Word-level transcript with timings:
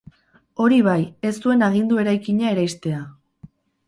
Hori 0.63 0.77
bai, 0.87 1.03
ez 1.31 1.33
zuen 1.43 1.65
agindu 1.67 1.99
eraikina 2.05 2.47
eraistea. 2.55 3.03